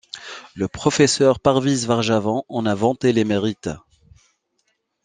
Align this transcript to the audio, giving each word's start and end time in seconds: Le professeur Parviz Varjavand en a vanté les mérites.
Le 0.55 0.67
professeur 0.67 1.39
Parviz 1.39 1.85
Varjavand 1.85 2.43
en 2.49 2.65
a 2.65 2.73
vanté 2.73 3.13
les 3.13 3.23
mérites. 3.23 3.69